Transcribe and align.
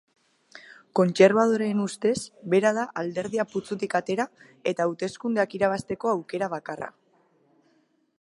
Kontserbadoreen 0.99 1.83
ustez, 1.83 2.15
bera 2.53 2.71
da 2.77 2.85
alderdia 3.01 3.45
putzutik 3.51 3.93
atera 4.01 4.27
eta 4.73 4.87
hauteskundeak 4.89 5.55
irabazteko 5.59 6.11
aukera 6.15 6.49
bakarra. 6.55 6.91